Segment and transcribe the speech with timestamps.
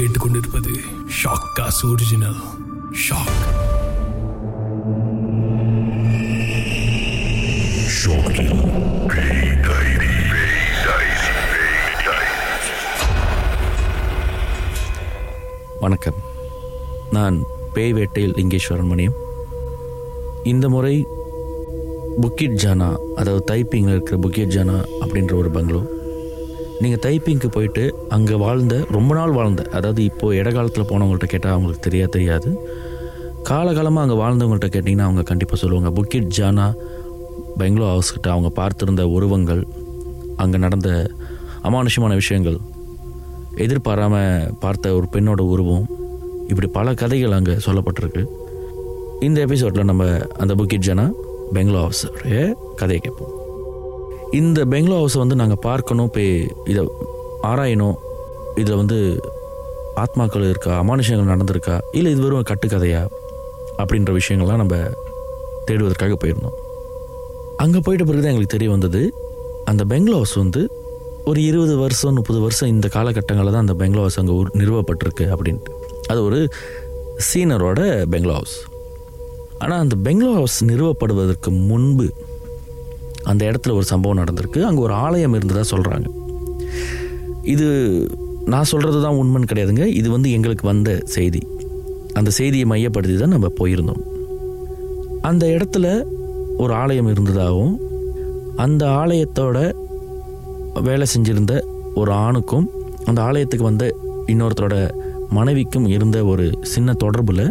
[0.00, 0.80] கேட்டுக்கொண்டிருப்பது
[1.22, 2.38] shock cos original
[3.08, 3.40] shock
[15.80, 16.14] வணக்கம்.
[17.10, 19.16] நான் பேய் வேட்டையில் லிங்கேஸ்வரன் மணியம்
[20.42, 21.06] இந்த முறை
[22.20, 25.99] புக்கிட் ஜானா அதாவது தைப்பிங்கில் இருக்கிற புக்கிட் ஜானா அப்படின்ற ஒரு பங்களோ
[26.82, 32.06] நீங்கள் தைப்பிங்க்கு போயிட்டு அங்கே வாழ்ந்த ரொம்ப நாள் வாழ்ந்த அதாவது இப்போது இடகாலத்தில் போனவங்கள்ட்ட கேட்டால் அவங்களுக்கு தெரியா
[32.16, 32.50] தெரியாது.
[33.48, 36.66] காலகாலமாக அங்கே வாழ்ந்தவங்கள்ட்ட கேட்டிங்கன்னா அவங்க கண்டிப்பாக சொல்லுவாங்க புக்கிட் ஜானா
[37.56, 39.62] பெங்களூர் ஹவுஸ் கிட்ட அவங்க பார்த்துருந்த உருவங்கள்
[40.36, 40.90] அங்கே நடந்த
[41.68, 42.58] அமானுஷமான விஷயங்கள்
[43.64, 45.86] எதிர்பாராமல் பார்த்த ஒரு பெண்ணோட உருவம்
[46.48, 48.24] இப்படி பல கதைகள் அங்கே சொல்லப்பட்டிருக்கு.
[49.20, 50.04] இந்த எபிசோடில் நம்ம
[50.38, 51.06] அந்த புக்கிட் ஜனா
[51.52, 53.34] பெங்களூர் ஹவுஸோடைய கதையை கேட்போம்.
[54.38, 56.28] இந்த பெங்களோ ஹவுஸை வந்து நாங்கள் பார்க்கணும் போய்
[56.72, 56.82] இதை
[57.48, 57.96] ஆராயணும்.
[58.60, 58.98] இதில் வந்து
[60.02, 63.00] ஆத்மாக்கள் இருக்கா அமானுஷங்கள் நடந்திருக்கா இல்லை இது வெறும் கட்டுக்கதையா
[63.80, 64.76] அப்படின்ற விஷயங்கள்லாம் நம்ம
[65.68, 66.56] தேடுவதற்காக போயிருந்தோம்.
[67.64, 69.02] அங்கே போயிட்ட பிறகு தான் எங்களுக்கு தெரிய வந்தது
[69.70, 70.62] அந்த பெங்களோ ஹவுஸ் வந்து
[71.30, 75.72] ஒரு இருபது வருஷம் முப்பது வருஷம் இந்த காலகட்டங்களில் தான் அந்த பெங்களோ ஹவுஸ் அங்கே நிறுவப்பட்டிருக்கு அப்படின்ட்டு.
[76.12, 76.40] அது ஒரு
[77.28, 77.80] சீனரோட
[78.14, 78.58] பெங்களோ ஹவுஸ்
[79.62, 82.06] ஆனால் அந்த பெங்களோ ஹவுஸ் நிறுவப்படுவதற்கு முன்பு
[83.24, 84.60] அந்த இடத்துல ஒரு சம்பவம் நடந்திருக்கு.
[84.62, 86.06] அங்கே ஒரு ஆலயம் இருந்ததாக சொல்கிறாங்க
[87.42, 87.66] இது
[88.44, 89.84] நான் சொல்கிறது தான் உண்மைன்னு கிடையாதுங்க.
[89.86, 91.40] இது வந்து எங்களுக்கு வந்த செய்தி.
[92.14, 94.02] அந்த செய்தியை மையப்படுத்தி தான் நம்ம போயிருந்தோம்.
[95.22, 95.86] அந்த இடத்துல
[96.56, 97.74] ஒரு ஆலயம் இருந்ததாகவும்
[98.56, 99.58] அந்த ஆலயத்தோட
[100.82, 101.54] வேலை செஞ்சிருந்த
[101.94, 102.66] ஒரு ஆணுக்கும்
[103.04, 103.84] அந்த ஆலயத்துக்கு வந்த
[104.26, 104.90] இன்னொருத்தரோட
[105.30, 107.44] மனைவிக்கும் இருந்த ஒரு சின்ன தொடர்பில்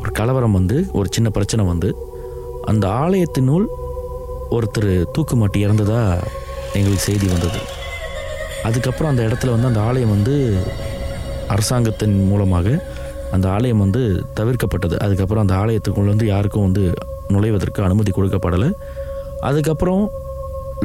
[0.00, 1.94] ஒரு கலவரம் வந்து ஒரு சின்ன பிரச்சனை வந்து
[2.64, 3.66] அந்த ஆலயத்தினுள்
[4.56, 6.00] ஒருத்தர் தூக்கு மாட்டி இறந்ததா
[6.78, 7.60] எங்களுக்கு செய்தி வந்தது.
[8.68, 10.34] அதுக்கப்புறம் அந்த இடத்துல வந்து அந்த ஆலயம் வந்து
[11.54, 12.68] அரசாங்கத்தின் மூலமாக
[13.36, 14.02] அந்த ஆலயம் வந்து
[14.38, 14.96] தவிர்க்கப்பட்டது.
[15.04, 16.84] அதுக்கப்புறம் அந்த ஆலயத்துக்குள்ளே வந்து யாருக்கும் வந்து
[17.34, 18.68] நுழைவதற்கு அனுமதி கொடுக்கப்படலை.
[19.48, 20.02] அதுக்கப்புறம்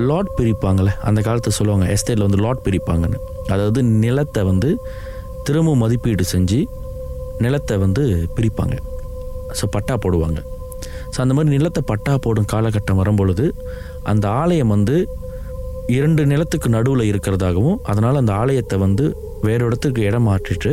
[0.09, 3.19] லாட் பிரிப்பாங்களே அந்த காலத்தில் சொல்லுவாங்க எஸ்டேட்டில் வந்து லாட் பிரிப்பாங்கன்னு.
[3.53, 4.69] அதாவது நிலத்தை வந்து
[5.47, 6.59] திரும்ப மதிப்பீடு செஞ்சு
[7.45, 8.03] நிலத்தை வந்து
[8.37, 8.75] பிரிப்பாங்க.
[9.59, 10.39] ஸோ பட்டா போடுவாங்க.
[11.13, 13.45] ஸோ அந்த மாதிரி நிலத்தை பட்டா போடும் காலகட்டம் வரும்பொழுது
[14.03, 14.95] அந்த ஆலயம் வந்து
[15.89, 19.05] இரண்டு நிலத்துக்கு நடுவில் இருக்கிறதாகவும் அதனால் அந்த ஆலயத்தை வந்து
[19.43, 20.71] வேறு இடத்துக்கு இடம் மாற்றிட்டு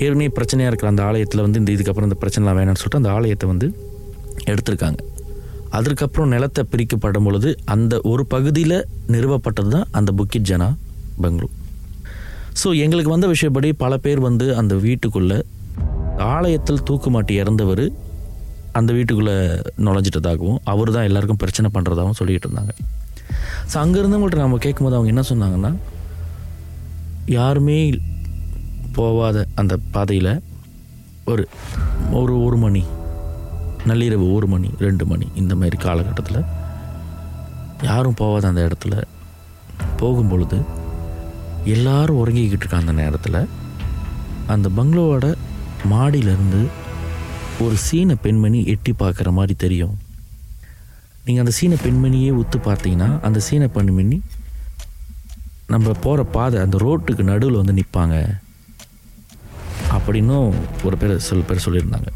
[0.00, 3.66] ஏற்கனவே பிரச்சனையாக இருக்கிற அந்த ஆலயத்தில் வந்து இந்த இதுக்கப்புறம் இந்த பிரச்சனைலாம் வேணாம்னு சொல்லிட்டு அந்த ஆலயத்தை வந்து
[4.46, 5.00] எடுத்திருக்காங்க.
[5.72, 8.76] அதற்கப்புறம் நிலத்தை பிரிக்கப்படும் பொழுது அந்த ஒரு பகுதியில்
[9.08, 10.68] நிறுவப்பட்டது தான் அந்த புக்கிட் ஜனா
[11.20, 11.54] பெங்களூர்
[12.54, 15.38] ஸோ எங்களுக்கு வந்த விஷயப்படி பல பேர் வந்து அந்த வீட்டுக்குள்ளே
[16.28, 17.84] ஆலயத்தில் தூக்குமாட்டி இறந்தவர்
[18.78, 19.34] அந்த வீட்டுக்குள்ளே
[19.84, 22.72] நுழைஞ்சிட்டதாகவும் அவர் தான் எல்லாருக்கும் பிரச்சனை பண்ணுறதாகவும் சொல்லிகிட்டு இருந்தாங்க.
[23.70, 25.70] ஸோ அங்கேருந்தவங்கள்ட்ட நம்ம கேட்கும்போது அவங்க என்ன சொன்னாங்கன்னா
[27.28, 27.78] யாருமே
[28.92, 30.32] போகாத அந்த பாதையில்
[31.24, 31.44] ஒரு
[32.12, 32.82] ஒரு ஒரு மணி
[33.86, 36.42] நள்ளிரவு ஒரு மணி ரெண்டு மணி இந்த மாதிரி காலகட்டத்தில்
[37.82, 38.94] யாரும் போகாத அந்த இடத்துல
[39.96, 40.58] போகும் பொழுது
[41.74, 43.40] எல்லாரும் உறங்கிக்கிட்டு இருக்க அந்த நேரத்தில்
[44.46, 45.26] அந்த பங்களோட
[45.88, 46.60] மாடியிலேருந்து
[47.62, 49.94] ஒரு சீன பெண்மணி எட்டி பார்க்குற மாதிரி தெரியும்.
[51.24, 54.18] நீங்கள் அந்த சீன பெண்மணியே உத்து பார்த்தீங்கன்னா அந்த சீன பெண்மணி
[55.72, 58.16] நம்ம போகிற பாதை அந்த ரோட்டுக்கு நடுவில் வந்து நிற்பாங்க
[59.96, 60.48] அப்படின்னும்
[60.86, 62.10] ஒரு பேர் சில பேர் சொல்லியிருந்தாங்க.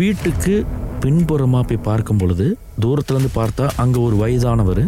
[0.00, 0.54] வீட்டுக்கு
[1.02, 2.46] பின்புறமாக போய் பார்க்கும் பொழுது
[2.84, 4.84] தூரத்துலேருந்து பார்த்தா அங்கே ஒரு வயதானவர்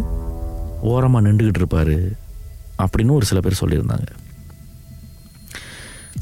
[0.93, 1.97] ஓரமாக நின்றுக்கிட்டு இருப்பார்
[2.83, 4.09] அப்படின்னு ஒரு சில பேர் சொல்லியிருந்தாங்க.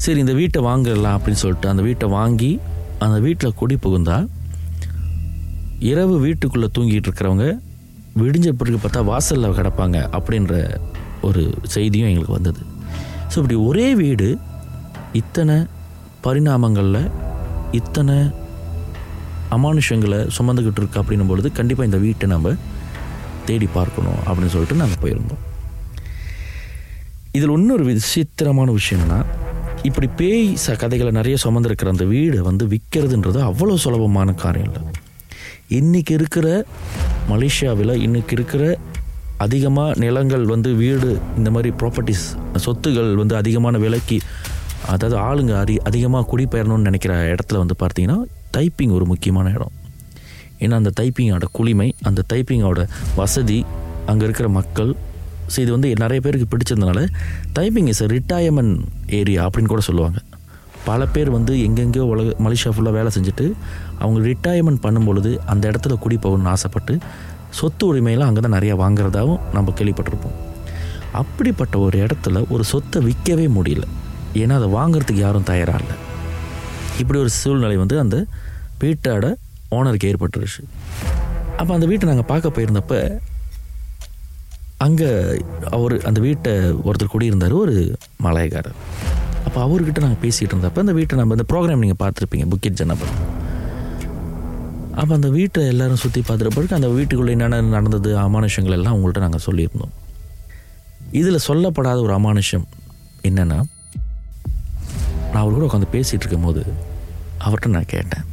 [0.04, 2.50] சரி இந்த வீட்டை வாங்கிடலாம் அப்படின்னு சொல்லிட்டு அந்த வீட்டை வாங்கி
[3.04, 4.16] அந்த வீட்டில் குடி புகுந்தா
[5.90, 7.46] இரவு வீட்டுக்குள்ளே தூங்கிட்டு இருக்கிறவங்க
[8.20, 10.54] விடிஞ்ச பிறகு பார்த்தா வாசலில் கிடப்பாங்க அப்படின்ற
[11.26, 11.42] ஒரு
[11.74, 12.60] செய்தியும் எங்களுக்கு வந்தது.
[13.30, 14.28] ஸோ இப்படி ஒரே வீடு
[15.20, 15.56] இத்தனை
[16.26, 17.02] பரிணாமங்களில்
[17.80, 18.16] இத்தனை
[19.56, 22.54] அமானுஷங்களை சுமந்துக்கிட்டு இருக்கு அப்படின்னும் பொழுது கண்டிப்பாக இந்த வீட்டை நம்ம
[23.48, 25.42] தேடி பார்க்கணும் அப்படின்னு சொல்லிட்டு நாங்கள் போயிருந்தோம்.
[27.36, 29.18] இதில் இன்னொரு விசித்திரமான விஷயம்னா
[29.88, 34.82] இப்படி பேய் ச கதைகளை நிறைய சுமந்துருக்கிற அந்த வீடை வந்து விற்கிறதுன்றது அவ்வளோ சுலபமான காரியம் இல்லை.
[35.78, 36.46] இன்றைக்கி இருக்கிற
[37.30, 38.62] மலேசியாவில் இன்றைக்கி இருக்கிற
[39.44, 42.26] அதிகமாக நிலங்கள் வந்து வீடு இந்த மாதிரி ப்ராப்பர்ட்டிஸ்
[42.66, 44.18] சொத்துகள் வந்து அதிகமான விலைக்கு
[44.92, 48.18] அதாவது ஆளுங்க அதி அதிகமாக குடிபெயரணும்னு நினைக்கிற இடத்துல வந்து பார்த்தீங்கன்னா
[48.56, 49.74] டைப்பிங் ஒரு முக்கியமான இடம்.
[50.64, 52.82] ஏன்னா அந்த டைப்பிங்கோட குளிமை அந்த டைப்பிங்கோட
[53.16, 53.58] வசதி
[54.10, 54.90] அங்கே இருக்கிற மக்கள்
[55.52, 57.00] ஸோ இது வந்து நிறைய பேருக்கு பிடிச்சதுனால
[57.58, 58.74] டைப்பிங் இஸ் ரிட்டையர்மெண்ட்
[59.20, 60.18] ஏரியா அப்படின்னு கூட சொல்லுவாங்க.
[60.88, 63.46] பல பேர் வந்து எங்கெங்கேயோ உலக மலேசியா ஃபுல்லாக வேலை செஞ்சுட்டு
[64.02, 66.94] அவங்க ரிட்டையர்மெண்ட் பண்ணும்பொழுது அந்த இடத்துல குடி போகணும்னு ஆசைப்பட்டு
[67.58, 70.36] சொத்து உரிமையெல்லாம் அங்கே தான் நிறையா வாங்குறதாகவும் நம்ம கேள்விப்பட்டிருப்போம்.
[71.20, 73.84] அப்படிப்பட்ட ஒரு இடத்துல ஒரு சொத்தை விற்கவே முடியல.
[74.42, 75.96] ஏன்னா அதை வாங்குறதுக்கு யாரும் தயாராக இல்லை.
[77.00, 78.16] இப்படி ஒரு சூழ்நிலை வந்து அந்த
[78.82, 79.26] வீட்டோட
[79.76, 80.62] ஓனருக்கு ஏற்பட்டுருச்சு.
[81.56, 82.98] அப்போ அந்த வீட்டை நாங்கள் பார்க்க போயிருந்தப்போ
[84.84, 85.10] அங்கே
[85.76, 86.52] அவர் அந்த வீட்டை
[86.86, 87.74] ஒருத்தர் குடியிருந்தார் ஒரு
[88.24, 88.76] மலையக்காரர்.
[89.46, 93.14] அப்போ அவர்கிட்ட நாங்கள் பேசிகிட்டு இருந்தப்ப அந்த வீட்டை நம்ம இந்த ப்ரோக்ராம் நீங்கள் பார்த்துருப்பீங்க புக்கிட் ஜனபல்
[95.00, 99.44] அப்போ அந்த வீட்டை எல்லாரும் சுற்றி பார்த்துருப்பதுக்கு பிறகு அந்த வீட்டுக்குள்ளே என்னென்ன நடந்தது அமானுஷங்கள் எல்லாம் அவங்கள்ட்ட நாங்கள்
[99.46, 99.94] சொல்லியிருந்தோம்.
[101.20, 102.66] இதில் சொல்லப்படாத ஒரு அமானுஷம்
[103.28, 103.58] என்னென்னா
[105.32, 106.62] நான் அவர் கூட உட்காந்து பேசிகிட்டு இருக்கும்போது
[107.46, 108.24] அவர்கிட்ட நான் கேட்டேன்.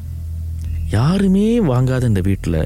[0.98, 2.60] யாருமே வாங்காத இந்த வீட்டில்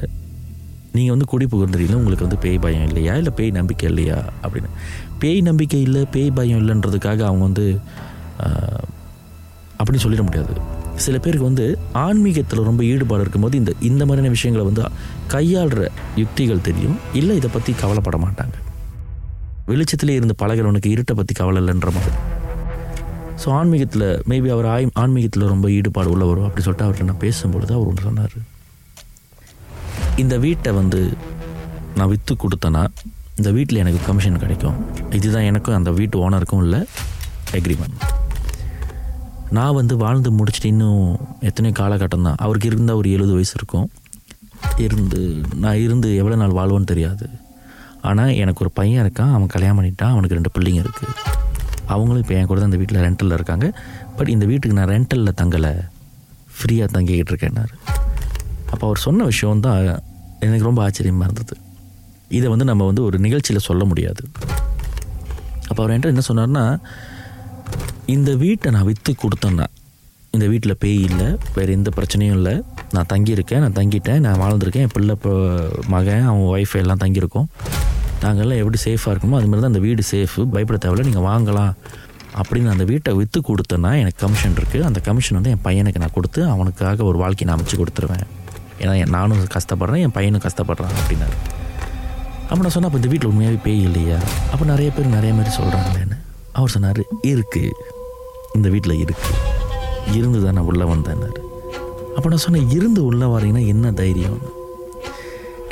[0.96, 2.00] நீங்கள் வந்து குடி புகுந்துறீங்களா?
[2.00, 3.14] உங்களுக்கு வந்து பேய் பயம் இல்லையா?
[3.20, 4.18] இல்லை பேய் நம்பிக்கை இல்லையா?
[4.44, 4.70] அப்படின்னு.
[5.22, 7.66] பேய் நம்பிக்கை இல்லை பேய் பயம் இல்லைன்றதுக்காக அவங்க வந்து
[9.78, 10.52] அப்படின்னு சொல்லிட முடியாது.
[11.04, 11.66] சில பேருக்கு வந்து
[12.04, 14.82] ஆன்மீகத்தில் ரொம்ப ஈடுபாடு இருக்கும்போது இந்த இந்த மாதிரியான விஷயங்களை வந்து
[15.34, 15.82] கையாளுற
[16.22, 16.96] யுக்திகள் தெரியும்.
[17.20, 18.56] இல்லை இதை பற்றி கவலைப்பட மாட்டாங்க.
[19.70, 22.16] வெளிச்சத்திலே இருந்து பழகிறவனுக்கு இருட்டை பற்றி கவலை இல்லைன்ற மாதிரி.
[23.42, 27.90] ஸோ ஆன்மீகத்தில் மேபி அவர் ஆய் ஆன்மீகத்தில் ரொம்ப ஈடுபாடு உள்ளவரும் அப்படி சொல்லிட்டு அவர்கிட்ட நான் பேசும்பொழுது அவர்
[27.90, 28.36] ஒன்று சொன்னார்.
[30.22, 31.00] இந்த வீட்டை வந்து
[31.98, 32.82] நான் விற்று கொடுத்தேன்னா
[33.38, 34.76] இந்த வீட்டில் எனக்கு கமிஷன் கிடைக்கும்.
[35.18, 36.76] இதுதான் எனக்கும் அந்த வீட்டு ஓனருக்கும் உள்ள
[37.58, 37.98] எக்ரிமெண்ட்
[39.56, 41.04] நான் வந்து வாழ்ந்து முடிச்சுட்டு இன்னும்
[41.48, 42.38] எத்தனையோ காலகட்டம் தான்.
[42.44, 43.86] அவருக்கு இருந்தால் ஒரு எழுபது வயசு இருக்கும்.
[44.86, 45.20] இருந்து
[45.62, 47.28] நான் இருந்து எவ்வளோ நாள் வாழ்வோன்னு தெரியாது.
[48.08, 49.32] ஆனால் எனக்கு ஒரு பையன் இருக்கான்.
[49.36, 50.12] அவன் கல்யாணம் பண்ணிட்டான்.
[50.14, 51.14] அவனுக்கு ரெண்டு பிள்ளைங்க இருக்குது
[51.94, 53.66] அவங்களும் இப்போ என் கூட தான் இந்த வீட்டில் ரெண்டலில் இருக்காங்க.
[54.18, 55.72] பட் இந்த வீட்டுக்கு நான் ரெண்டலில் தங்கலை.
[56.58, 57.74] ஃப்ரீயாக தங்கிக்கிட்டு இருக்கேன்னாரு.
[58.72, 59.78] அப்போ அவர் சொன்ன விஷயம் தான்
[60.46, 61.54] எனக்கு ரொம்ப ஆச்சரியமாக இருந்தது.
[62.38, 64.22] இதை வந்து நம்ம வந்து ஒரு நிகழ்ச்சியில் சொல்ல முடியாது.
[65.68, 66.64] அப்போ அவர் என்கிட்ட என்ன சொன்னார்னா
[68.14, 69.66] இந்த வீட்டை நான் விற்று கொடுத்தேன்னா
[70.36, 72.54] இந்த வீட்டில் பேய் இல்லை வேறு எந்த பிரச்சனையும் இல்லை.
[72.94, 75.14] நான் தங்கியிருக்கேன் நான் தங்கிட்டேன் நான் வாழ்ந்துருக்கேன் என் பிள்ளை
[75.94, 77.48] மகன் அவன் ஒய்ஃப் எல்லாம் தங்கியிருக்கோம்.
[78.24, 81.72] நாங்கள்லாம் எப்படி சேஃபாக இருக்கணுமோ அது மாதிரி தான் அந்த வீடு சேஃபு பயப்பட தேவையில்ல நீங்கள் வாங்கலாம்.
[82.40, 86.40] அப்படின்னு அந்த வீட்டை விற்று கொடுத்தேன்னா எனக்கு கமிஷன் இருக்குது அந்த கமிஷன் வந்து என் பையனுக்கு நான் கொடுத்து
[86.54, 88.26] அவனுக்காக ஒரு வாழ்க்கையை நான் அமைச்சு கொடுத்துருவேன்.
[88.82, 91.36] ஏன்னா நானும் கஷ்டப்படுறேன் என் பையனும் கஷ்டப்படுறான் அப்படின்னாரு.
[92.50, 94.18] அப்போ நான் சொன்னேன் அப்போ இந்த வீட்டில் உண்மையாகவே பேய் இல்லையா?
[94.52, 96.16] அப்போ நிறைய பேர் நிறைய மாதிரி சொல்கிறாங்களேன்னு
[96.58, 97.00] அவர் சொன்னார்
[97.32, 97.72] இருக்குது
[98.58, 99.36] இந்த வீட்டில் இருக்குது
[100.18, 101.40] இருந்து தான் நான் உள்ளே வந்தேன்னாரு.
[102.16, 104.38] அப்போ நான் சொன்னேன் இருந்து உள்ளே வரீங்கன்னா என்ன தைரியம்?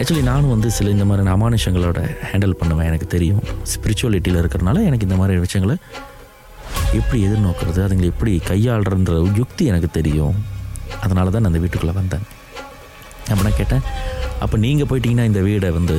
[0.01, 2.01] ஆக்சுவலி நானும் வந்து சில இந்த மாதிரி அமானுஷங்களோட
[2.31, 3.43] ஹேண்டில் பண்ணுவேன் எனக்கு தெரியும்.
[3.73, 5.77] ஸ்பிரிச்சுவலிட்டியில் இருக்கிறனால எனக்கு இந்த மாதிரி விஷயங்களை
[6.99, 10.37] எப்படி எதிர்நோக்கிறது அதுங்களை எப்படி கையாளுறன்ற யுக்தி எனக்கு தெரியும்.
[11.05, 12.27] அதனால தான் நான் அந்த வீட்டுக்குள்ளே வந்தேன்.
[13.29, 13.85] அப்போ நான் கேட்டேன்.
[14.41, 15.97] அப்போ நீங்கள் போயிட்டீங்கன்னா இந்த வீடை வந்து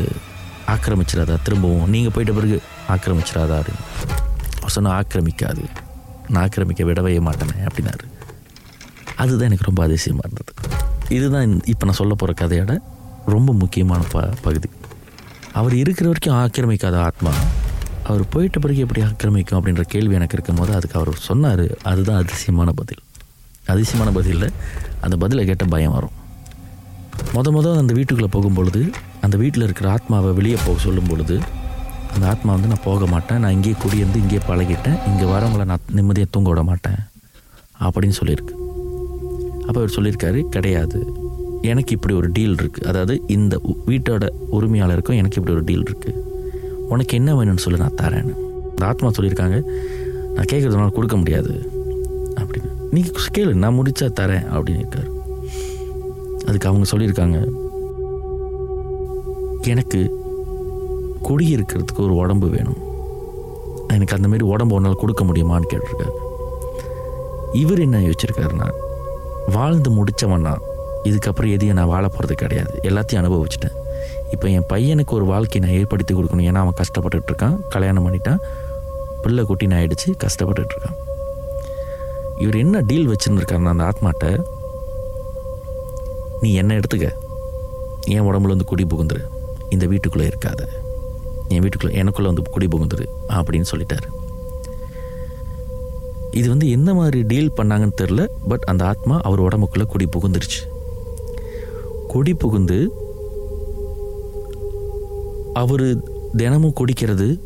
[0.68, 1.36] ஆக்கிரமிச்சிடாதா?
[1.44, 3.86] திரும்பவும் நீங்கள் போயிட்ட பிறகு ஆக்கிரமிச்சிடாதா அப்படின்னு.
[4.66, 5.64] சொன்னால் ஆக்கிரமிக்காது.
[6.28, 8.06] நான் ஆக்கிரமிக்க விடவே மாட்டேனே அப்படின்னாரு.
[9.16, 10.52] அதுதான் எனக்கு ரொம்ப அதிசயமாக இருந்தது.
[11.16, 12.74] இதுதான் இப்போ நான் சொல்ல போகிற கதையோட
[13.36, 14.70] ரொம்ப முக்கியமான ப பகுதி.
[15.60, 17.32] அவர் இருக்கிற வரைக்கும் ஆக்கிரமிக்காத ஆத்மா.
[18.04, 22.72] அவர் போயிட்ட பிறகு எப்படி ஆக்கிரமிக்கும் அப்படின்ற கேள்வி எனக்கு இருக்கும் போது அதுக்கு அவர் சொன்னார் அதுதான் அதிசயமான
[22.72, 23.02] பதில்.
[23.74, 24.54] அதிசயமான பதிலில்
[25.02, 26.17] அந்த பதிலை கேட்ட பயம் வரும்.
[27.38, 28.80] முத முத அந்த வீட்டுக்குள்ளே போகும்பொழுது
[29.26, 31.36] அந்த வீட்டில் இருக்கிற ஆத்மாவை வெளியே போக சொல்லும் பொழுது
[32.14, 36.30] அந்த ஆத்மா வந்து நான் போக மாட்டேன் நான் இங்கேயே குடியிருந்து இங்கேயே பழகிட்டேன் இங்கே வரவங்கள நான் நிம்மதியாக
[36.36, 37.00] தூங்க விட மாட்டேன்
[37.88, 38.54] அப்படின்னு சொல்லியிருக்கு.
[39.68, 41.00] அப்போ அவர் சொல்லியிருக்காரு கிடையாது.
[41.72, 43.60] எனக்கு இப்படி ஒரு டீல் இருக்குது அதாவது இந்த
[43.90, 44.30] வீட்டோட
[44.60, 46.24] உரிமையாளருக்கும் எனக்கு இப்படி ஒரு டீல் இருக்குது
[46.94, 48.34] உனக்கு என்ன வேணும்னு சொல்லி நான் தரேன்னு.
[48.72, 49.60] அந்த ஆத்மா சொல்லியிருக்காங்க
[50.38, 51.54] நான் கேட்குறதுனால கொடுக்க முடியாது
[52.42, 52.72] அப்படின்னு.
[52.96, 55.12] நீங்கள் கேளு நான் முடித்தா தரேன் அப்படின்னு இருக்காரு.
[56.58, 57.48] அதுக்கு அவங்க சொல்லியிருக்காங்க.
[59.68, 60.12] எனக்கு
[61.24, 62.78] குடியிருக்கிறதுக்கு ஒரு உடம்பு வேணும்.
[63.88, 66.10] எனக்கு அந்தமாரி உடம்பு ஒன்றால் கொடுக்க முடியுமான்னு கேட்டிருக்காரு.
[67.54, 68.72] இவர் என்ன யோசிச்சிருக்காருன்னா
[69.52, 70.58] வாழ்ந்து முடித்தவன்னா
[71.04, 72.80] இதுக்கப்புறம் எதையும் நான் வாழ போகிறது கிடையாது.
[72.84, 73.76] எல்லாத்தையும் அனுபவிச்சிட்டேன்.
[74.32, 76.52] இப்போ என் பையனுக்கு ஒரு வாழ்க்கையை நான் ஏற்படுத்தி கொடுக்கணும்.
[76.52, 77.68] ஏன்னா அவன் கஷ்டப்பட்டுட்டு இருக்கான்.
[77.70, 78.38] கல்யாணம் பண்ணிட்டான்.
[79.22, 80.98] பிள்ளை குட்டி நான் ஆயிடுச்சு கஷ்டப்பட்டுட்டு இருக்கான்.
[82.38, 84.44] இவர் என்ன டீல் வச்சுருந்துருக்காருன்னா அந்த ஆத்மாட்ட
[86.42, 87.12] நீ என்ன எடுத்துக்க?
[88.08, 89.24] என் உடம்புல வந்து குடி புகுந்துரு.
[89.70, 90.68] இந்த வீட்டுக்குள்ளே இருக்காத.
[91.48, 94.08] என் வீட்டுக்குள்ளே எனக்குள்ளே வந்து குடி புகுந்துரு அப்படின்னு சொல்லிட்டார்.
[96.32, 100.60] இது வந்து எந்த மாதிரி டீல் பண்ணாங்கன்னு தெரில பட் அந்த ஆத்மா அவர் உடம்புக்குள்ளே குடி புகுந்துருச்சு.
[102.08, 102.92] குடி புகுந்து
[105.54, 106.04] அவர்
[106.38, 107.40] தினமும் குடிக்கிறது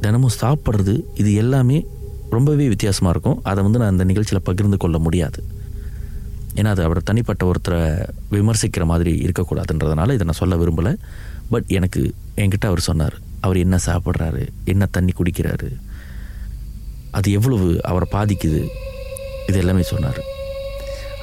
[0.00, 1.86] தினமும் சாப்பிட்றது இது எல்லாமே
[2.30, 3.40] ரொம்பவே வித்தியாசமாக இருக்கும்.
[3.42, 5.42] அதை வந்து நான் அந்த நிகழ்ச்சியில் பகிர்ந்து கொள்ள முடியாது.
[6.54, 7.80] ஏன்னா அது அவர் தனிப்பட்ட ஒருத்தரை
[8.30, 10.92] விமர்சிக்கிற மாதிரி இருக்கக்கூடாதுன்றதுனால இதை நான் சொல்ல விரும்பலை.
[11.50, 14.48] பட் எனக்கு என்கிட்ட அவர் சொன்னார் அவர் என்ன சாப்பிட்றாரு?
[14.64, 15.68] என்ன தண்ணி குடிக்கிறாரு?
[17.10, 18.62] அது எவ்வளவு அவரை பாதிக்குது?
[19.48, 20.20] இது எல்லாமே சொன்னார்.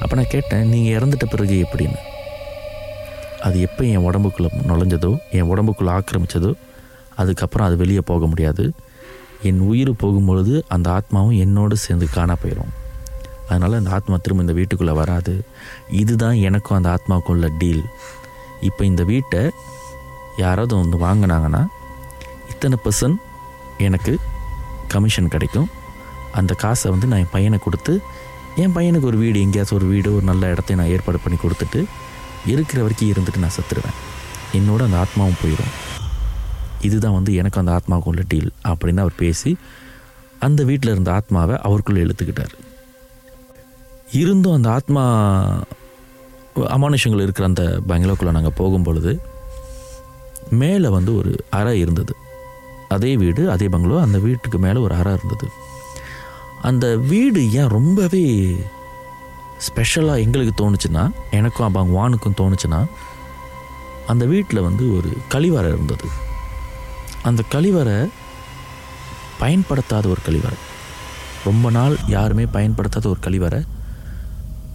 [0.00, 2.00] அப்போ நான் கேட்டேன் நீங்கள் இறந்துட்ட பிறகு எப்படின்னு?
[3.40, 6.52] அது எப்போ என் உடம்புக்குள்ளே நுழைஞ்சதோ என் உடம்புக்குள்ளே ஆக்கிரமிச்சதோ
[7.16, 8.72] அதுக்கப்புறம் அது வெளியே போக முடியாது.
[9.42, 12.72] என் உயிர் போகும்பொழுது அந்த ஆத்மாவும் என்னோடு சேர்ந்து காண போயிடும்
[13.52, 15.34] அதனால் அந்த ஆத்மா திரும்ப இந்த வீட்டுக்குள்ளே வராது.
[16.02, 17.84] இதுதான் எனக்கும் அந்த ஆத்மாவுக்கும் உள்ள டீல்
[18.68, 19.42] இப்போ இந்த வீட்டை
[20.44, 21.62] யாராவது வந்து வாங்கினாங்கன்னா
[22.52, 23.20] இத்தனை பர்சன்ட்
[23.86, 24.12] எனக்கு
[24.94, 25.68] கமிஷன் கிடைக்கும்.
[26.40, 27.94] அந்த காசை வந்து நான் என் பையனை கொடுத்து
[28.62, 31.80] என் பையனுக்கு ஒரு வீடு எங்கேயாச்சும் ஒரு வீடு ஒரு நல்ல இடத்தையும் நான் ஏற்பாடு பண்ணி கொடுத்துட்டு
[32.52, 33.98] இருக்கிற வரைக்கும் இருந்துட்டு நான் செத்துருவேன்.
[34.58, 35.72] என்னோட அந்த ஆத்மாவும் போயிடும்
[36.86, 39.50] இதுதான் வந்து எனக்கு அந்த ஆத்மாவுக்கு உள்ள டீல் அப்படின்னு அவர் பேசி
[40.46, 42.54] அந்த வீட்டில் இருந்த ஆத்மாவை அவருக்குள்ளே இழுத்துக்கிட்டார்.
[44.12, 45.02] இருந்தும் அந்த ஆத்மா
[46.56, 49.20] அமானுஷங்கள் இருக்கிற அந்த பங்களாக்குள்ளே நாங்கள் போகும் பொழுது
[50.50, 52.14] மேலே வந்து ஒரு அறை இருந்தது.
[52.88, 55.48] அதே வீடு அதே பங்களோ அந்த வீட்டுக்கு மேலே ஒரு அறை இருந்தது.
[56.62, 58.56] அந்த வீடு ஏன் ரொம்பவே
[59.58, 62.84] ஸ்பெஷலாக எங்களுக்கு தோணுச்சுன்னா எனக்கும் அப்போ வானுக்கும் தோணுச்சுன்னா
[64.06, 66.08] அந்த வீட்டில் வந்து ஒரு கழிவறை இருந்தது.
[67.22, 68.08] அந்த கழிவறை
[69.38, 70.58] பயன்படுத்தாத ஒரு கழிவறை.
[71.44, 73.64] ரொம்ப நாள் யாருமே பயன்படுத்தாத ஒரு கழிவறை.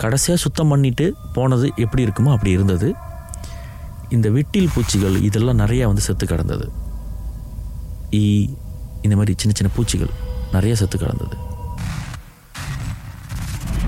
[0.04, 2.90] கடைசியாக சுத்தம் பண்ணிட்டு போனது எப்படி இருக்குமோ அப்படி இருந்தது.
[4.16, 6.66] இந்த விட்டில் பூச்சிகள் இதெல்லாம் நிறையா வந்து செத்து கிடந்தது.
[8.22, 8.24] ஈ
[9.06, 10.12] இந்த மாதிரி சின்ன சின்ன பூச்சிகள்
[10.56, 11.36] நிறைய செத்து கிடந்தது.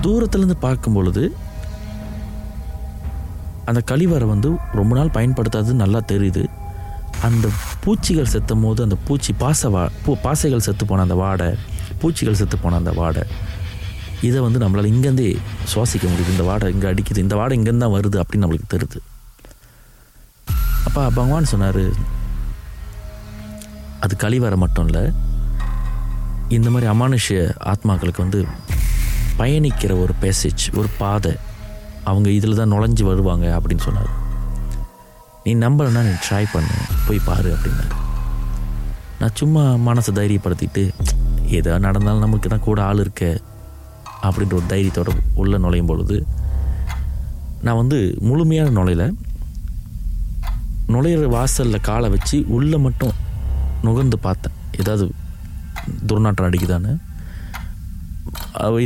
[0.04, 1.22] தூரத்துலேருந்து பார்க்கும் பொழுது
[3.70, 4.48] அந்த கழிவறை வந்து
[4.78, 6.44] ரொம்ப நாள் பயன்படுத்தாதது நல்லா தெரியுது.
[7.28, 7.46] அந்த
[7.84, 11.48] பூச்சிகள் செத்தும் போது அந்த பூச்சி பாச வா பூ பாசைகள் செத்து போன அந்த வாடை
[12.02, 13.22] பூச்சிகள் செத்து போன அந்த வாடை
[14.28, 15.28] இதை வந்து நம்மளால் இங்கேருந்தே
[15.72, 16.34] சுவாசிக்க முடியுது.
[16.34, 17.24] இந்த வாடை இங்கே அடிக்குது.
[17.26, 18.98] இந்த வாடை இங்கேருந்து தான் வருது அப்படின்னு நம்மளுக்கு தெரியுது.
[20.88, 21.84] அப்பா பகவான் சொன்னார்
[24.04, 25.04] அது கழிவறை மட்டும் இல்லை
[26.56, 27.40] இந்த மாதிரி அமானுஷ்ய
[27.72, 28.40] ஆத்மாக்களுக்கு வந்து
[29.40, 31.32] பயணிக்கிற ஒரு பேசேஜ் ஒரு பாதை
[32.10, 34.10] அவங்க இதில் தான் நுழைஞ்சு வருவாங்க அப்படின்னு சொன்னார்.
[35.44, 36.74] நீ நம்பலைன்னா நீ ட்ரை பண்ணு
[37.06, 37.94] போய் பாரு அப்படின்னாரு.
[39.20, 40.84] நான் சும்மா மனசை தைரியப்படுத்திட்டு
[41.58, 43.24] ஏதோ நடந்தாலும் நமக்கு தான் கூட ஆள் இருக்க
[44.26, 45.10] அப்படின்ற ஒரு தைரியத்தோட
[45.42, 46.16] உள்ளே நுழையும் பொழுது
[47.66, 47.98] நான் வந்து
[48.28, 49.04] முழுமையான நுழையில.
[50.94, 53.14] நுழையிற வாசலில் காலை வச்சு உள்ளே மட்டும்
[53.86, 54.56] நுகர்ந்து பார்த்தேன்.
[54.80, 55.04] ஏதாவது
[56.10, 56.92] துர்நாற்றம் அடிக்குதான்னு.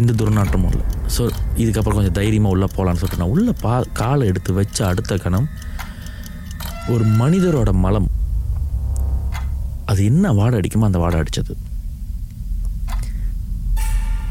[0.01, 0.87] இந்த துர்நாற்றமும் இல்லை.
[1.15, 1.23] ஸோ
[1.63, 5.49] இதுக்கப்புறம் கொஞ்சம் தைரியமாக உள்ளே போகலான்னு சொல்லிட்டு நான் உள்ளே பா காலை எடுத்து வச்ச அடுத்த கணம்
[6.95, 8.09] ஒரு மனிதரோட மலம்
[9.91, 11.55] அது என்ன வாடை அடிக்குமோ அந்த வாடை அடித்தது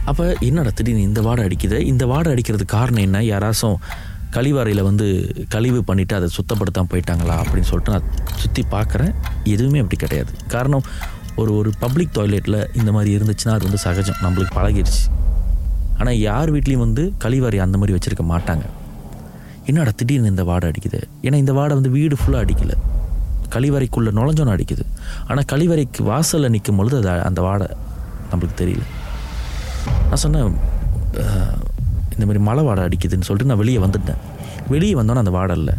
[0.09, 1.77] அப்போ என்னடா திடீர்னு இந்த வாடை அடிக்குது?
[1.91, 3.19] இந்த வாடை அடிக்கிறதுக்கு காரணம் என்ன?
[3.21, 3.77] யாராச்சும்
[4.35, 5.05] கழிவறையில் வந்து
[5.53, 9.11] கழிவு பண்ணிவிட்டு அதை சுத்தப்படுத்தாமல் போயிட்டாங்களா அப்படின்னு சொல்லிட்டு நான் சுற்றி பார்க்குறேன்.
[9.43, 10.31] எதுவுமே அப்படி கிடையாது.
[10.47, 10.85] காரணம்
[11.35, 14.19] ஒரு ஒரு பப்ளிக் டாய்லெட்டில் இந்த மாதிரி இருந்துச்சுன்னா அது வந்து சகஜம்.
[14.23, 15.03] நம்மளுக்கு பழகிடுச்சு.
[15.99, 18.65] ஆனால் யார் வீட்லேயும் வந்து கழிவறை அந்த மாதிரி வச்சுருக்க மாட்டாங்க.
[19.65, 20.99] என்னடா திடீர்னு இந்த வாடை அடிக்குது?
[21.21, 22.77] ஏன்னா இந்த வாடை வந்து வீடு ஃபுல்லாக அடிக்கலை.
[23.55, 24.85] கழிவறைக்குள்ளே நுழைஞ்சோன்னு அடிக்குது.
[25.27, 27.67] ஆனால் கழிவறைக்கு வாசலில் நிற்கும் பொழுது அது அந்த வாடை
[28.31, 28.85] நம்மளுக்கு தெரியல.
[30.13, 30.49] நான் சொன்னேன்
[32.13, 34.19] இந்த மாதிரி மழை வாடை அடிக்குதுன்னு சொல்லிட்டு நான் வெளியே வந்துட்டேன்.
[34.73, 35.73] வெளியே வந்தோன்னே அந்த வாடை இல்லை.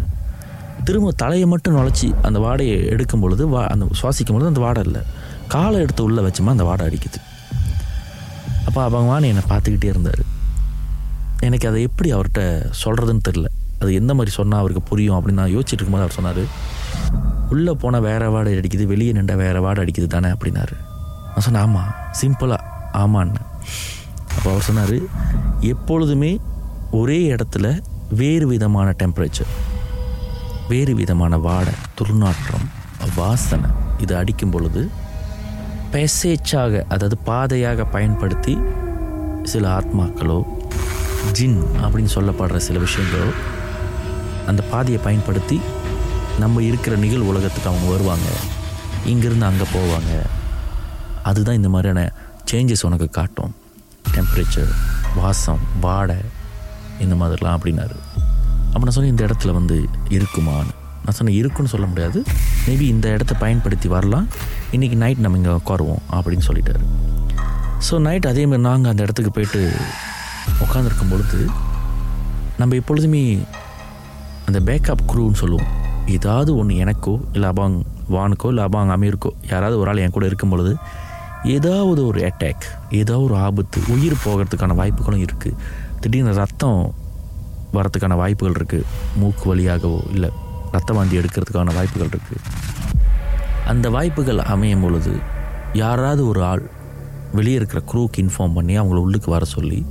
[0.87, 5.03] திரும்ப தலையை மட்டும் நுழைச்சி அந்த வாடையை எடுக்கும் பொழுது வா அந்த சுவாசிக்கும் பொழுது அந்த வாடை இல்லை.
[5.55, 7.21] காலை எடுத்து உள்ளே வச்சோமா அந்த வாடை அடிக்குது.
[8.67, 10.23] அப்போ பகவான் என்னை பார்த்துக்கிட்டே இருந்தார்.
[11.49, 12.43] எனக்கு அதை எப்படி அவர்கிட்ட
[12.83, 13.49] சொல்கிறதுன்னு தெரில
[13.83, 16.45] அது எந்த மாதிரி சொன்னால் அவருக்கு புரியும் அப்படின்னு நான் யோசிச்சுட்டு இருக்கும்போது அவர் சொன்னார்
[17.55, 20.29] உள்ளே போனால் வேறு வாடை அடிக்குது வெளியே நின்ற வேறு வாடை அடிக்குது தானே?
[20.37, 20.76] அப்படின்னாரு.
[21.33, 22.62] நான் சொன்னேன் ஆமாம் சிம்பிளாக
[23.03, 23.43] ஆமான்னு.
[24.45, 24.97] அப்போ அவர் சொன்னார்
[25.61, 26.41] எப்பொழுதுமே
[26.91, 27.67] ஒரே இடத்துல
[28.09, 29.53] வேறு விதமான டெம்பரேச்சர்
[30.69, 32.67] வேறு விதமான வாடை துர்நாற்றம்
[33.17, 34.91] வாசனை இது அடிக்கும் பொழுது
[35.93, 38.59] பேசேச்சாக அதாவது பாதையாக பயன்படுத்தி
[39.43, 40.39] சில ஆத்மாக்களோ
[41.33, 43.33] ஜின் அப்படின்னு சொல்லப்படுற சில விஷயங்களோ
[44.47, 45.61] அந்த பாதையை பயன்படுத்தி
[46.39, 48.31] நம்ம இருக்கிற நிகழ் உலகத்துக்கு அவங்க வருவாங்க.
[49.07, 50.23] இங்கேருந்து அங்கே போவாங்க.
[51.23, 52.13] அதுதான் இந்த மாதிரியான
[52.53, 53.55] சேஞ்சஸ் உனக்கு காட்டும்.
[54.16, 54.73] டெம்பரேச்சர்
[55.21, 56.16] வாசம் வாடை
[57.04, 57.97] இந்த மாதிரிலாம் அப்படின்னாரு.
[58.73, 59.76] அப்போ நான் சொன்னேன் இந்த இடத்துல வந்து
[60.16, 60.73] இருக்குமான்னு.
[61.04, 62.18] நான் சொன்னேன் இருக்குன்னு சொல்ல முடியாது.
[62.66, 64.26] மேபி இந்த இடத்த பயன்படுத்தி வரலாம்.
[64.73, 66.85] இன்றைக்கி நைட் நம்ம இங்கே உட்காருவோம் அப்படின்னு சொல்லிட்டாரு.
[67.88, 69.62] ஸோ நைட் அதேமாதிரி நாங்கள் அந்த இடத்துக்கு போயிட்டு
[70.64, 71.40] உட்காந்துருக்கும் பொழுது
[72.61, 73.23] நம்ம எப்பொழுதுமே
[74.47, 75.71] அந்த பேக்கப் குரூன்னு சொல்லுவோம்.
[76.16, 77.76] ஏதாவது ஒன்று எனக்கோ இல்லை அபாங்
[78.14, 80.73] வானுக்கோ இல்லை அபாங் அமீருக்கோ யாராவது ஒரு ஆள் என் கூட இருக்கும் பொழுது
[81.45, 85.57] ஏதாவது ஒரு அட்டாக் ஏதாவது ஒரு ஆபத்து உயிர் போகிறதுக்கான வாய்ப்புகளும் இருக்குது
[86.01, 86.95] திடீர்னு ரத்தம்
[87.73, 88.85] வரத்துக்கான வாய்ப்புகள் இருக்குது
[89.17, 90.31] மூக்கு வழியாகவோ இல்லை
[90.73, 92.41] ரத்த வாந்தி எடுக்கிறதுக்கான வாய்ப்புகள் இருக்குது
[93.67, 95.13] அந்த வாய்ப்புகள் அமையும் பொழுது
[95.73, 96.71] யாராவது ஒரு ஆள்
[97.33, 99.87] வெளியே இருக்கிற குரூக்கு இன்ஃபார்ம் பண்ணி அவங்கள உள்ளுக்கு வர சொல்லி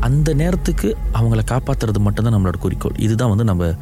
[0.00, 2.94] அந்த நேரத்துக்கு அவங்கள காப்பாற்றுறது மட்டும்தான் நம்மளோட குறிக்கோள்.
[2.96, 3.74] இதுதான் வந்து நம்ம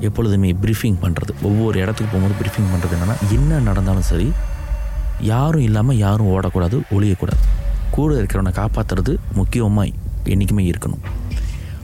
[0.00, 4.32] எப்பொழுதுமே ப்ரீஃபிங் பண்ணுறது ஒவ்வொரு இடத்துக்கு போகும்போது ப்ரீஃபிங் பண்ணுறது என்னென்னா என்ன நடந்தாலும் சரி
[5.30, 7.42] யாரும் இல்லாமல் யாரும் ஓடக்கூடாது ஒழியக்கூடாது
[7.96, 9.88] கூட இருக்கிறவனை காப்பாற்றுறது முக்கியமாக
[10.32, 11.02] என்றைக்குமே இருக்கணும்.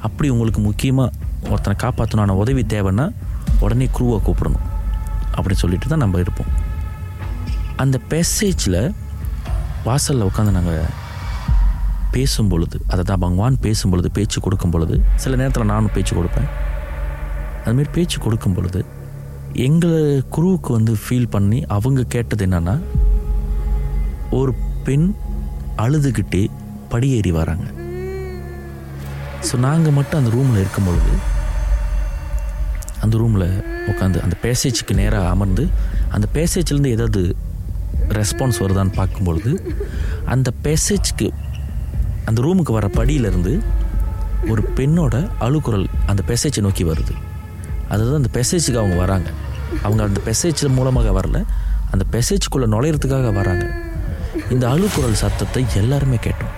[0.06, 3.06] அப்படி உங்களுக்கு முக்கியமாக ஒருத்தனை காப்பாற்றணும் உதவி தேவைன்னா
[3.64, 4.66] உடனே குரூவை கூப்பிடணும்.
[5.36, 6.50] அப்படி சொல்லிட்டு தான் நம்ம இருப்போம்.
[7.82, 8.80] அந்த பேசேஜில்
[9.84, 10.94] வாசலில் உட்காந்து நாங்கள்
[12.14, 16.48] பேசும் பொழுது அதை தான் பகவான் பேசும் பொழுது பேச்சு கொடுக்கும் பொழுது சில நேரத்தில் நானும் பேச்சு கொடுப்பேன்.
[17.64, 18.80] அதுமாரி பேச்சு கொடுக்கும் பொழுது
[19.66, 20.00] எங்களை
[20.34, 22.74] குருவுக்கு வந்து ஃபீல் பண்ணி அவங்க கேட்டது என்னென்னா
[24.30, 24.54] ஒரு
[24.84, 25.14] பெண்
[25.76, 26.48] அழுதுகிட்டே
[26.88, 27.66] படியேறி வராங்க.
[29.48, 31.12] ஸோ நாங்கள் மட்டும் அந்த ரூமில் இருக்கும் பொழுது
[33.00, 35.68] அந்த ரூமில் உட்காந்து அந்த பேசேஜுக்கு நேராக அமர்ந்து
[36.08, 37.36] அந்த பேசேஜ்லேருந்து ஏதாவது
[38.08, 39.74] ரெஸ்பான்ஸ் வருதான்னு பார்க்கும்பொழுது
[40.24, 41.30] அந்த பேசேஜ்க்கு
[42.24, 43.60] அந்த ரூமுக்கு வர படியிலேருந்து
[44.48, 47.14] ஒரு பெண்ணோட அழுக்குரல் அந்த பெசேஜை நோக்கி வருது.
[47.88, 49.30] அதுதான் அந்த பெசேஜுக்கு அவங்க வராங்க.
[49.82, 51.44] அவங்க அந்த பெசேஜ் மூலமாக வரல
[51.90, 53.86] அந்த பேசேஜுக்குள்ளே நுழையிறதுக்காக வராங்க.
[54.54, 56.54] இந்த அழுக்குரல் சத்தத்தை எல்லாருமே கேட்டோம்.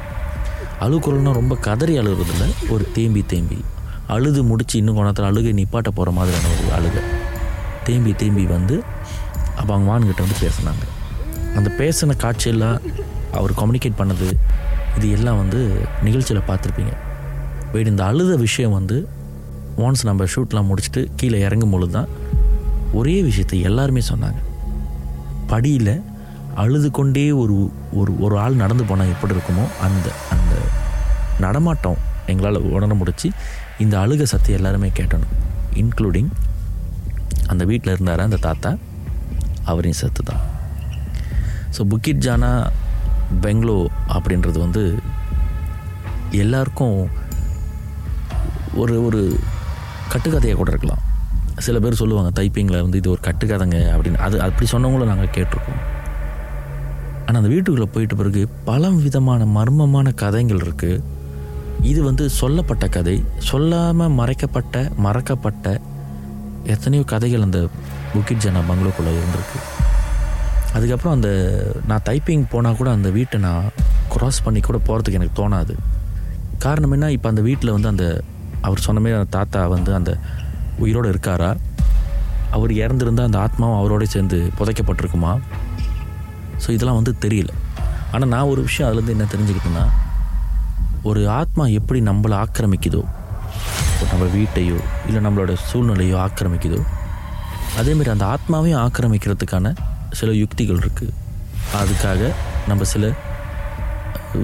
[0.84, 2.44] அழுக்குரல்னால் ரொம்ப கதறி அழுகுறதில்ல
[2.74, 3.58] ஒரு தேம்பி தேம்பி.
[4.14, 7.02] அழுது முடித்து இன்னும் கோணத்தில் அழுகை நிப்பாட்ட போகிற மாதிரியான ஒரு அழுகை.
[7.86, 8.76] தேம்பி தேம்பி வந்து
[9.58, 10.84] அப்போ அவங்க வான்கிட்ட வந்து பேசினாங்க.
[11.58, 12.78] அந்த பேசின காட்சியெல்லாம்
[13.38, 14.28] அவர் கம்யூனிகேட் பண்ணது
[14.96, 15.60] இது எல்லாம் வந்து
[16.06, 16.94] நிகழ்ச்சியில் பார்த்துருப்பீங்க.
[17.72, 18.96] வெயிட் இந்த அழுத விஷயம் வந்து
[19.86, 22.08] ஒன்ஸ் நம்ம ஷூட்லாம் முடிச்சுட்டு கீழே இறங்கும் பொழுது தான்
[23.00, 24.40] ஒரே விஷயத்தை எல்லாருமே சொன்னாங்க.
[25.52, 25.92] படியில்
[26.62, 27.56] அழுது கொண்டே ஒரு
[28.00, 30.54] ஒரு ஒரு ஆள் நடந்து போனால் எப்படி இருக்குமோ அந்த அந்த
[31.44, 31.98] நடமாட்டம்
[32.32, 33.28] எங்களால் உணர முடிச்சு
[33.84, 35.34] இந்த அழுக சத்தை எல்லாருமே கேட்டணும்.
[35.82, 36.30] இன்க்ளூடிங்
[37.52, 38.70] அந்த வீட்டில் இருந்தார் அந்த தாத்தா
[39.70, 40.42] அவரையும் சத்து தான்.
[41.76, 42.50] ஸோ புக்கிட் ஜானா
[43.44, 43.78] பெங்களோ
[44.16, 44.82] அப்படின்றது வந்து
[46.42, 46.98] எல்லாருக்கும்
[48.82, 49.20] ஒரு ஒரு
[50.12, 51.02] கட்டுக்கதையாக கூட இருக்கலாம்.
[51.66, 54.20] சில பேர் சொல்லுவாங்க தைப்பிங்கில் வந்து இது ஒரு கட்டுக்கதைங்க அப்படின்னு.
[54.26, 55.80] அது அப்படி சொன்னவங்களும் நாங்கள் கேட்டிருக்கோம்.
[57.30, 61.02] ஆனால் அந்த வீட்டுக்குள்ளே போயிட்ட பிறகு பல விதமான மர்மமான கதைகள் இருக்குது
[61.90, 63.14] இது வந்து சொல்லப்பட்ட கதை
[63.48, 65.74] சொல்லாமல் மறைக்கப்பட்ட மறக்கப்பட்ட
[66.74, 67.60] எத்தனையோ கதைகள் அந்த
[68.14, 69.60] புக்கிட் ஜனா பங்களோக்குள்ளே இருந்திருக்கு.
[70.74, 71.30] அதுக்கப்புறம் அந்த
[71.90, 73.70] நான் டைப்பிங் போனால் கூட அந்த வீட்டை நான்
[74.14, 75.76] க்ராஸ் பண்ணி கூட போகிறதுக்கு எனக்கு தோணாது.
[76.66, 78.06] காரணம் என்ன இப்போ அந்த வீட்டில் வந்து அந்த
[78.66, 80.12] அவர் சொன்ன மாதிரி அந்த தாத்தா வந்து அந்த
[80.84, 81.52] உயிரோடு இருக்காரா?
[82.56, 85.34] அவர் இறந்துருந்தால் அந்த ஆத்மாவும் அவரோட சேர்ந்து புதைக்கப்பட்டிருக்குமா?
[86.62, 87.52] ஸோ இதெல்லாம் வந்து தெரியல.
[88.14, 89.84] ஆனால் நான் ஒரு விஷயம் அதுலேருந்து என்ன தெரிஞ்சுக்கிட்டேன்னா
[91.10, 93.02] ஒரு ஆத்மா எப்படி நம்மளை ஆக்கிரமிக்குதோ
[94.10, 96.80] நம்ம வீட்டையோ இல்லை நம்மளோட சூழ்நிலையோ ஆக்கிரமிக்குதோ
[97.80, 99.72] அதேமாரி அந்த ஆத்மாவையும் ஆக்கிரமிக்கிறதுக்கான
[100.20, 101.12] சில யுக்திகள் இருக்குது
[101.80, 102.30] அதுக்காக
[102.70, 103.12] நம்ம சில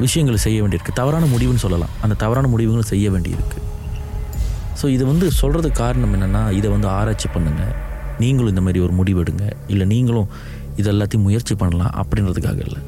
[0.03, 0.99] விஷயங்களை செய்ய வேண்டியிருக்கு.
[1.01, 1.93] தவறான முடிவுன்னு சொல்லலாம்.
[2.05, 3.59] அந்த தவறான முடிவுகளும் செய்ய வேண்டியிருக்கு.
[4.81, 7.75] ஸோ இது வந்து சொல்கிறதுக்கு காரணம் என்னென்னா இதை வந்து ஆராய்ச்சி பண்ணுங்கள்
[8.23, 10.29] நீங்களும் இந்த மாதிரி ஒரு முடிவெடுங்க இல்லை நீங்களும்
[10.81, 12.81] இது எல்லாத்தையும் முயற்சி பண்ணலாம் அப்படின்றதுக்காக இல்லை.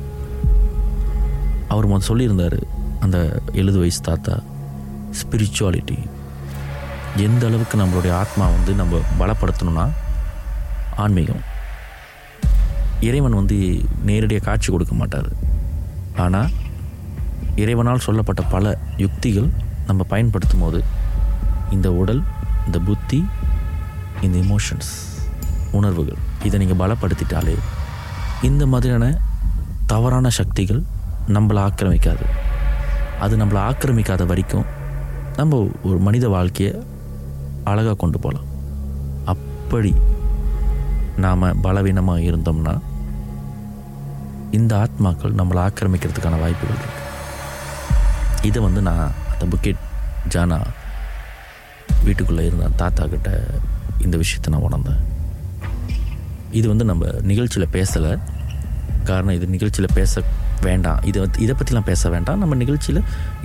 [1.73, 2.59] அவர் முதல் சொல்லியிருந்தார்
[3.05, 3.19] அந்த
[3.61, 4.35] எழுது வயசு தாத்தா
[5.19, 5.99] ஸ்பிரிச்சுவாலிட்டி
[7.27, 9.87] எந்த அளவுக்கு நம்மளுடைய ஆத்மா வந்து நம்ம பலப்படுத்தணும்னா
[11.05, 11.43] ஆன்மீகம்.
[13.09, 13.57] இறைவன் வந்து
[14.09, 15.29] நேரடியாக காட்சி கொடுக்க மாட்டார்.
[16.25, 16.51] ஆனால்
[17.63, 18.75] இறைவனால் சொல்லப்பட்ட பல
[19.05, 19.51] யுக்திகள்
[19.87, 20.81] நம்ம பயன்படுத்தும் போது
[21.77, 22.23] இந்த உடல்
[22.67, 23.21] இந்த புத்தி
[24.27, 24.93] இந்த இமோஷன்ஸ்
[25.79, 26.21] உணர்வுகள்.
[26.47, 27.57] இதை நீங்கள் பலப்படுத்திட்டாலே
[28.43, 29.05] இந்த மாதிரியான
[29.87, 30.83] தவறான சக்திகள்
[31.37, 32.27] நம்மளை ஆக்கிரமிக்காது.
[33.21, 34.69] அது நம்மளை ஆக்கிரமிக்காத வரைக்கும்
[35.37, 36.73] நம்ம ஒரு மனித வாழ்க்கையை
[37.65, 38.47] அழகாக கொண்டு போகலாம்.
[39.33, 39.93] அப்படி
[41.25, 42.75] நாம் பலவீனமாக இருந்தோம்னா
[44.51, 47.05] இந்த ஆத்மாக்கள் நம்மளை ஆக்கிரமிக்கிறதுக்கான வாய்ப்புகள் இருக்கு.
[48.49, 49.83] இதை வந்து நான் அந்த புக்கெட்
[50.35, 50.59] ஜானா
[52.05, 53.31] வீட்டுக்குள்ளே இருந்த தாத்தா கிட்ட
[53.99, 55.01] இந்த விஷயத்தை நான் உணர்ந்தேன்.
[56.59, 58.13] இது வந்து நம்ம நிகழ்ச்சியில் பேசலை.
[59.09, 60.23] காரணம் இது நிகழ்ச்சியில் பேச
[60.67, 61.01] வேண்டாம்.
[61.09, 62.39] இதை வந்து இதை பற்றிலாம் பேச வேண்டாம்.
[62.43, 63.01] நம்ம நிகழ்ச்சியில்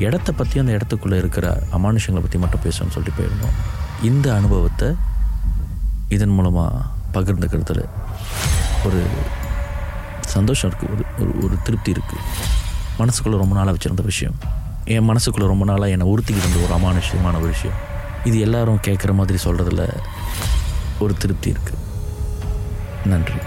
[0.05, 3.55] இடத்த பற்றி அந்த இடத்துக்குள்ளே இருக்கிற அமானுஷங்களை பற்றி மட்டும் பேசணும்னு சொல்லிட்டு போயிருந்தோம்.
[4.09, 4.89] இந்த அனுபவத்தை
[6.15, 6.81] இதன் மூலமாக
[7.15, 7.83] பகிர்ந்துக்கிறதுல
[8.87, 9.01] ஒரு
[10.35, 12.21] சந்தோஷம் இருக்குது ஒரு ஒரு ஒரு திருப்தி இருக்குது
[13.01, 14.35] மனசுக்குள்ளே ரொம்ப நாளாக வச்சுருந்த விஷயம்.
[14.95, 17.79] என் மனசுக்குள்ளே ரொம்ப நாளாக என்னை உறுத்திக்கிட்டு இருந்த ஒரு அமானுஷ்யமான ஒரு விஷயம்.
[18.29, 19.85] இது எல்லாரும் கேட்குற மாதிரி சொல்கிறதுல
[21.05, 21.82] ஒரு திருப்தி இருக்குது
[23.07, 23.41] நன்றி.